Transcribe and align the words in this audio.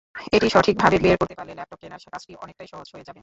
এটি 0.35 0.47
সঠিকভাবে 0.49 0.97
বের 0.99 1.15
করতে 1.17 1.35
পারলে 1.35 1.53
ল্যাপটপ 1.53 1.79
কেনার 1.81 2.01
কাজটি 2.13 2.31
অনেকটাই 2.43 2.69
সহজ 2.73 2.87
হয়ে 2.93 3.07
যাবে। 3.07 3.19